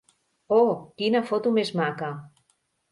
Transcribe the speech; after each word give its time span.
Oh, 0.59 0.71
quina 1.03 1.23
foto 1.31 1.55
més 1.59 1.75
maca! 1.85 2.13